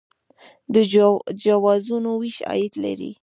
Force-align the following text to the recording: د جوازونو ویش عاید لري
د 0.73 0.75
جوازونو 1.43 2.11
ویش 2.21 2.37
عاید 2.49 2.73
لري 2.83 3.11